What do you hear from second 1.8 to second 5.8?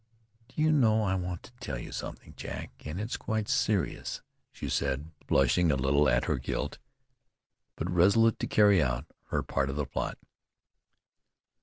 something, Jack, and it's quite serious," she said, blushing a